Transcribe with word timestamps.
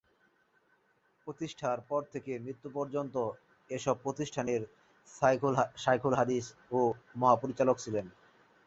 প্রতিষ্ঠার 1.27 1.79
পর 1.89 2.01
থেকে 2.13 2.31
মৃত্যু 2.45 2.69
পর্যন্ত 2.77 3.15
এসব 3.69 3.95
প্রতিষ্ঠানের 4.05 4.61
শায়খুল 5.77 6.13
হাদিস 6.19 6.45
ও 6.71 6.79
মহাপরিচালক 7.15 7.77
ছিলেন। 7.83 8.05